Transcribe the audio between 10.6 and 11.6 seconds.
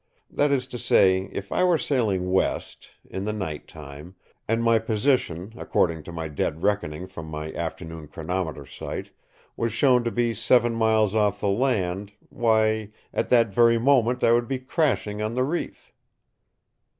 miles off the